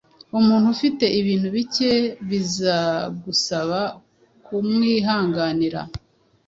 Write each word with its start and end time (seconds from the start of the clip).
umuntu 0.39 0.67
ufite 0.75 1.05
ibintu 1.19 1.47
bike 1.55 1.91
bizagusaba 2.29 3.79
kumwihanganira. 4.45 5.81